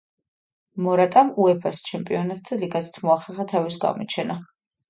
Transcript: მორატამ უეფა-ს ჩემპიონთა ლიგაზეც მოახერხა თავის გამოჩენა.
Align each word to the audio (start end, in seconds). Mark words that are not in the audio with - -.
მორატამ 0.85 1.29
უეფა-ს 1.43 1.83
ჩემპიონთა 1.89 2.59
ლიგაზეც 2.65 2.99
მოახერხა 3.07 3.49
თავის 3.55 3.81
გამოჩენა. 3.85 4.41